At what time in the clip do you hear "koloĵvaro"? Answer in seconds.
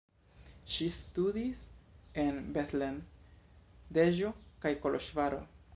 4.87-5.45